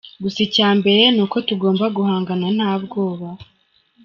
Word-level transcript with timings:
Gusa 0.23 0.39
icya 0.47 0.69
mbere 0.79 1.03
nuko 1.15 1.37
tugomba 1.47 1.85
guhangana 1.95 2.47
nta 2.57 2.71
bwoba. 2.83 3.27